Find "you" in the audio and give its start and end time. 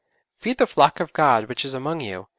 2.01-2.27